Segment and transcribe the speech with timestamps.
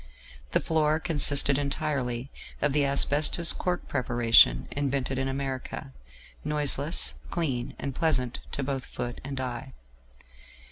[0.53, 5.93] The floor consisted entirely of the asbestos cork preparation invented in America,
[6.43, 9.73] noiseless, clean, and pleasant to both foot and eye.